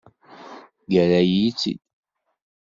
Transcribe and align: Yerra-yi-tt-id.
Yerra-yi-tt-id. 0.93 1.81